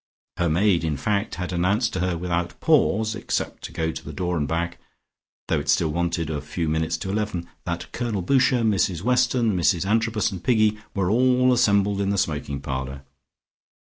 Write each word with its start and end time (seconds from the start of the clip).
Her 0.37 0.49
maid 0.49 0.83
in 0.83 0.97
fact 0.97 1.35
had 1.35 1.53
announced 1.53 1.93
to 1.93 1.99
her 1.99 2.17
without 2.17 2.59
pause 2.59 3.13
except 3.13 3.63
to 3.65 3.71
go 3.71 3.91
to 3.91 4.03
the 4.03 4.11
door 4.11 4.35
and 4.35 4.47
back, 4.47 4.79
though 5.47 5.59
it 5.59 5.69
still 5.69 5.89
wanted 5.89 6.27
a 6.31 6.41
few 6.41 6.67
minutes 6.67 6.97
to 6.97 7.11
eleven, 7.11 7.47
that 7.65 7.91
Colonel 7.91 8.23
Boucher, 8.23 8.63
Mrs 8.63 9.03
Weston, 9.03 9.55
Mrs 9.55 9.85
Antrobus 9.85 10.31
and 10.31 10.43
Piggy 10.43 10.79
were 10.95 11.11
all 11.11 11.53
assembled 11.53 12.01
in 12.01 12.09
the 12.09 12.17
smoking 12.17 12.61
parlour. 12.61 13.03